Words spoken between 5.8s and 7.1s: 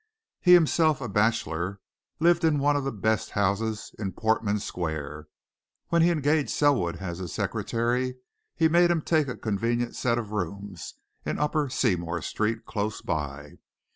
when he engaged Selwood